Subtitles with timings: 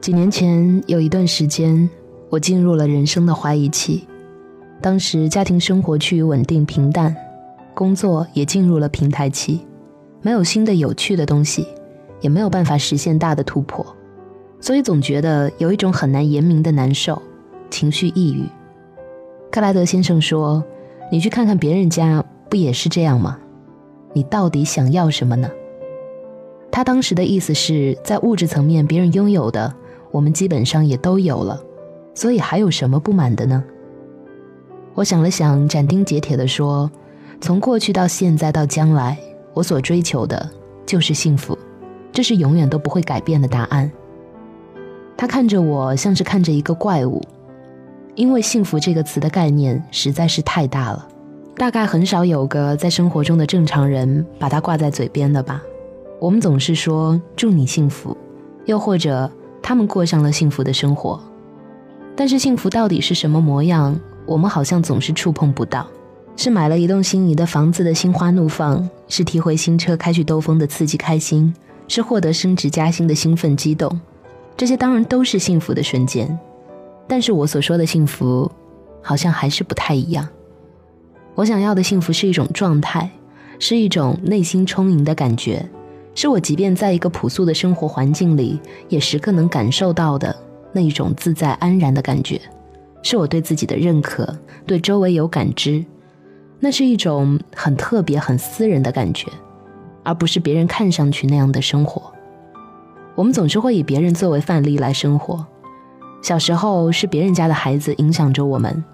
[0.00, 1.88] 几年前有一段时间，
[2.30, 4.06] 我进入了人生的怀疑期。
[4.80, 7.14] 当时家庭生活趋于稳定平淡，
[7.74, 9.60] 工作也进入了平台期，
[10.22, 11.66] 没有新的有趣的东西，
[12.22, 13.84] 也没有办法实现大的突破，
[14.58, 17.20] 所以总觉得有一种很难言明的难受，
[17.68, 18.44] 情绪抑郁。
[19.50, 20.64] 克莱德先生说
[21.12, 23.38] ：“你去看看别人家，不也是这样吗？
[24.14, 25.50] 你到底想要什么呢？”
[26.72, 29.74] 他当时的意思是在物质层面，别人拥有的。
[30.10, 31.62] 我们基本上也都有了，
[32.14, 33.62] 所以还有什么不满的呢？
[34.94, 36.90] 我想了想，斩钉截铁地说
[37.40, 39.16] ：“从过去到现在到将来，
[39.54, 40.50] 我所追求的
[40.84, 41.56] 就是幸福，
[42.12, 43.90] 这是永远都不会改变的答案。”
[45.16, 47.22] 他看着我，像是看着一个怪物，
[48.16, 51.06] 因为“幸福”这个词的概念实在是太大了，
[51.56, 55.62] 大概很少有个在生活中的正常人把它挂在嘴边的吧。
[56.18, 58.16] 我们总是说“祝你幸福”，
[58.66, 59.30] 又或者。
[59.62, 61.20] 他们过上了幸福的生活，
[62.16, 63.98] 但是幸福到底是什么模样？
[64.26, 65.86] 我们好像总是触碰不到。
[66.36, 71.52] 是买了一栋心仪的房子的心花怒放，是提回新车开去兜风的刺激开心，
[71.86, 74.00] 是获得升职加薪的兴奋激动。
[74.56, 76.38] 这些当然都是幸福的瞬间，
[77.06, 78.50] 但是我所说的幸福，
[79.02, 80.26] 好像还是不太一样。
[81.34, 83.10] 我想要的幸福是一种状态，
[83.58, 85.68] 是一种内心充盈的感觉。
[86.14, 90.34] 是我即便在一个朴素的生活环境里，也时刻能感受到的
[90.72, 92.40] 那一种自在安然的感觉，
[93.02, 94.36] 是我对自己的认可，
[94.66, 95.84] 对周围有感知，
[96.58, 99.28] 那是一种很特别、很私人的感觉，
[100.02, 102.12] 而不是别人看上去那样的生活。
[103.14, 105.46] 我们总是会以别人作为范例来生活。
[106.22, 108.84] 小时候是别人家的孩子影响着我们，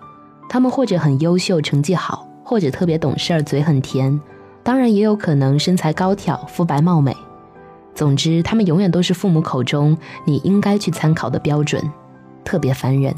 [0.49, 4.21] 他们或者很优秀、成绩好，或者特别懂事儿、嘴很甜。
[4.67, 7.17] 当然也有可能身材高挑、肤白貌美，
[7.95, 11.81] 总之，他们永远都是父母口中你应该去参考的标准，
[12.45, 13.15] 特别烦人。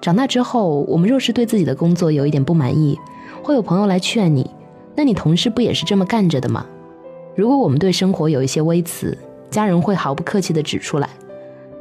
[0.00, 2.96] 长大之后，我们若是对自己的工作有一点不满意，
[3.42, 4.48] 会有朋友来劝你，
[4.94, 6.64] 那你同事不也是这么干着的吗？
[7.34, 9.18] 如果我们对生活有一些微词，
[9.50, 11.08] 家人会毫不客气地指出来，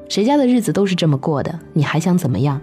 [0.09, 2.59] 谁家的日子都是这么过的，你还想怎么样？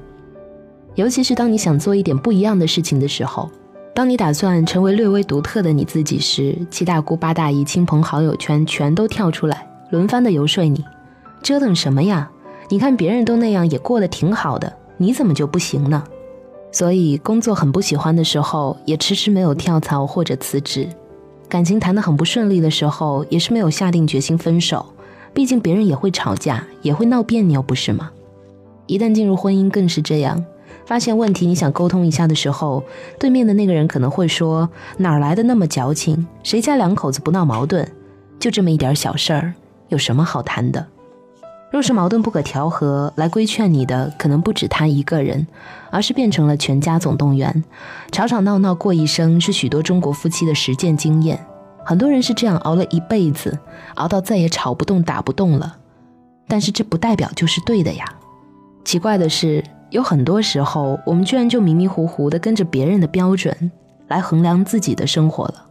[0.96, 3.48] 尤其是当你想做一点不一样的事情的时候。
[3.92, 10.84] 当你打算成为略微独特的你自己时，七大姑八大姨、亲朋好友圈全都跳出来，轮番的游说你：
[11.42, 12.30] 折腾什么呀？
[12.68, 16.04] 你看别人都那样，也过得挺好的，你怎么就不行呢？
[16.72, 20.84] 所以工作很不喜欢的时候，也迟迟没有跳槽或者辞职；
[21.48, 24.86] 感情谈得很不顺利的时候，也是没有下定决心分手。
[25.34, 28.10] 毕竟别人也会吵架，也会闹别扭，不是吗？
[28.86, 30.44] 一旦进入婚姻，更是这样。
[30.90, 32.82] 发现问题，你想沟通一下的时候，
[33.16, 34.68] 对面的那个人可能会说
[34.98, 36.26] ：“哪儿来的那么矫情？
[36.42, 37.88] 谁家两口子不闹矛盾？
[38.40, 39.54] 就这么一点小事儿，
[39.86, 40.84] 有什么好谈的？”
[41.70, 45.46] 若是矛盾不可调和，来规劝你的可能不止他一个人，
[45.92, 47.62] 而是变成了全家总动员。
[48.10, 51.38] 吵吵闹闹过一生，是许多中国夫妻的实践经验。
[51.84, 53.56] 很多人是这样熬了一辈子，
[53.94, 55.76] 熬到再也吵不动、打不动了。
[56.48, 58.04] 但是这不代表就是对的呀。
[58.84, 59.62] 奇怪的是。
[59.90, 63.70] 有很多时候，我们居然就迷迷糊糊的跟着别人的标准
[64.08, 65.66] 来衡量自己的生活了。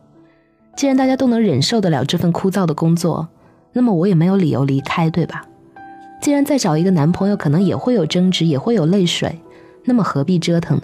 [0.76, 3.28] 既然大家都能忍受得了这份枯燥的工作，
[3.74, 5.46] 那么我也没有理由离开，对吧？
[6.22, 9.40] 既然再找一个男朋友可能也会有争执，也会有泪水，
[9.86, 10.84] 那么何必折腾呢？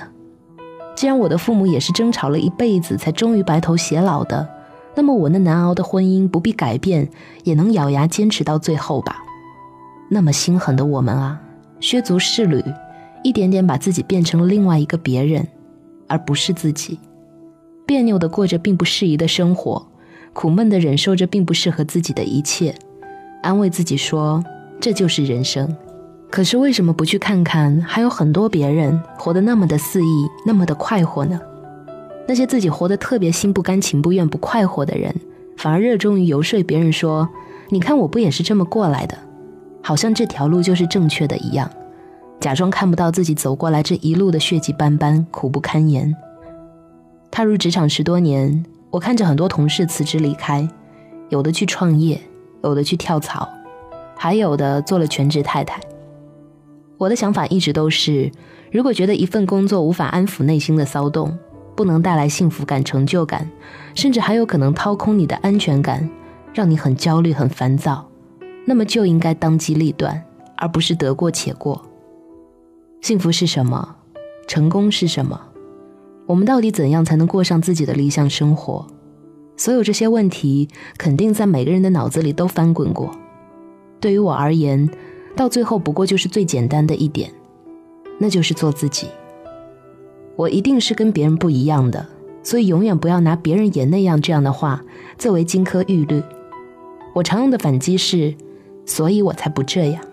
[0.96, 4.48] 既然我的父母也是争吵了一辈子才终于白头偕老的，
[4.96, 7.10] 那么我那难熬的婚姻不必改变，
[7.44, 9.18] 也能咬牙坚持到最后吧？
[10.10, 11.42] 那么心狠的我们啊，
[11.82, 12.64] 削足适履。
[13.26, 15.48] 一点点把自己变成了另外一个别人，
[16.08, 17.00] 而不是自己，
[17.84, 19.84] 别扭的过着并不适宜的生活，
[20.32, 22.76] 苦闷的忍受着并不适合自己的一切，
[23.42, 24.44] 安慰自己说
[24.80, 25.76] 这就是人生。
[26.30, 31.42] 可是为什么不去看看，还有很多别人活得那么的肆意，那么的快活呢？
[32.28, 35.12] 那些自己活得特别心不甘情不愿、不快活的人，
[35.58, 37.28] 反而热衷于游说别人说
[37.70, 39.18] ：“你看我不也是这么过来的，
[39.82, 41.68] 好像这条路就是正确的一样。”
[42.46, 46.16] 假装看不到自己走过来这一路的血迹斑斑、苦不堪言。
[47.32, 50.70] 踏入职场十多年，我看着很多同事辞职离开，
[51.30, 52.22] 有的去创业，
[52.62, 53.50] 有的去跳槽，
[54.16, 55.82] 还有的做了全职太太。
[57.00, 58.32] 我的想法一直都是：
[58.72, 61.36] 如果觉得一份工作无法安抚内心的骚动，
[61.76, 63.50] 不能带来幸福感、成就感，
[63.96, 66.08] 甚至还有可能掏空你的安全感，
[66.54, 68.08] 让你很焦虑、很烦躁，
[68.68, 70.24] 那么就应该当机立断，
[70.58, 71.84] 而不是得过且过。
[73.02, 73.96] 幸福是什么？
[74.48, 75.40] 成功是什么？
[76.26, 78.88] 我们到底怎样才能过上自己的理想生活？
[79.58, 83.16] 所有这些问题，肯定在每个人的脑子里都翻滚过。
[84.00, 84.90] 对于我而言，
[85.36, 87.32] 到最后不过就是最简单的一点，
[88.18, 89.08] 那就是做自己。
[90.36, 92.06] 我一定是跟别人不一样的，
[92.44, 94.84] 所以永远不要拿别人也那样这样的话
[95.18, 96.22] 作为金科玉律。
[97.14, 98.36] 我常用的反击是，
[98.86, 100.04] 所以我才不这样。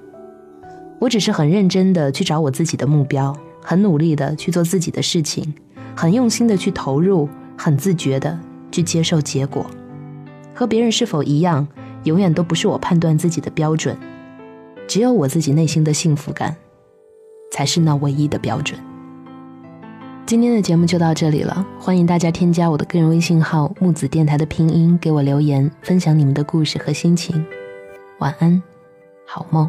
[1.03, 5.53] 我只是很认真的去找我自己的目标，很努力的去做自己的事情，
[5.97, 7.29] 很用心的去投入，
[7.59, 8.39] 很自觉的
[8.71, 9.67] 去接受结果。
[10.55, 11.67] 和别人是否一样，
[12.05, 13.99] 永远都不是我判断自己的标准。
[14.87, 16.55] 只有我自己内心的幸福感，
[17.51, 18.79] 才是那唯一的标准。
[20.25, 27.45] 今天的节目就到这里了，欢迎大家添加我的个人微信号“木子电台”的拼音给我留言，分享你们的故事和心情。
[28.21, 28.63] 晚安，
[29.27, 29.69] 好梦。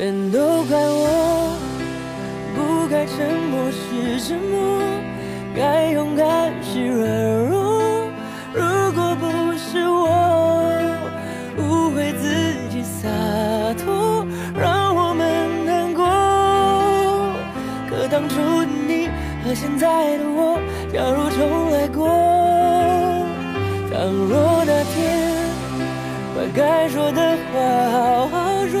[0.00, 1.58] 全都怪我，
[2.56, 4.80] 不该沉默是沉默，
[5.54, 7.06] 该勇敢是软
[7.44, 8.08] 弱。
[8.54, 8.62] 如
[8.92, 10.08] 果不是我
[11.58, 13.10] 误会自己洒
[13.84, 14.24] 脱。
[14.58, 16.02] 让我们难过。
[17.90, 19.10] 可当初的你
[19.44, 20.58] 和现在的我，
[20.90, 22.08] 假如重来过，
[23.92, 24.96] 倘若那天
[26.34, 27.60] 把该说的话
[27.92, 28.80] 好好说，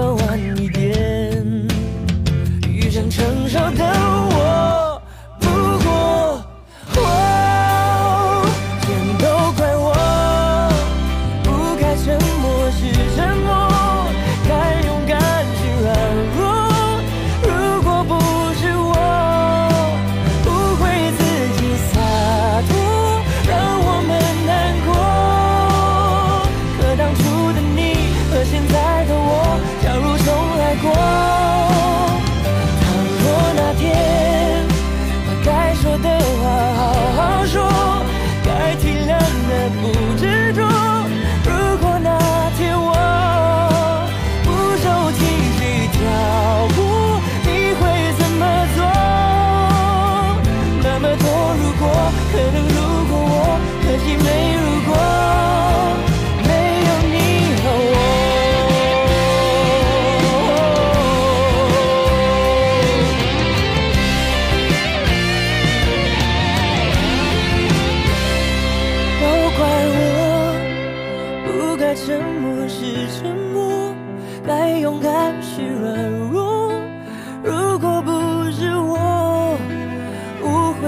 [0.00, 0.59] 或
[39.32, 40.09] never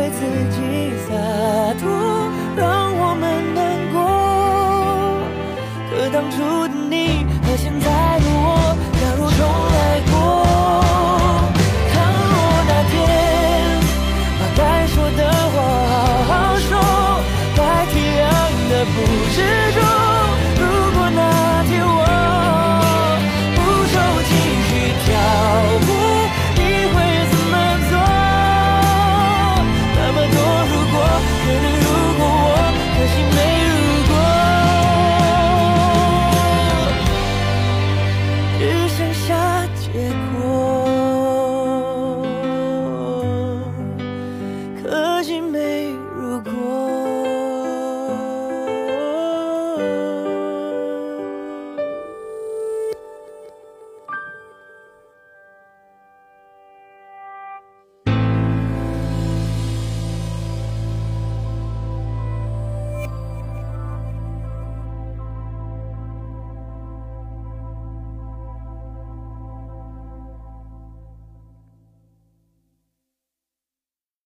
[0.02, 0.58] 为自己
[1.06, 1.14] 洒
[1.80, 1.86] 脱，
[2.56, 3.96] 让我们难过。
[5.88, 7.24] 可当初的你。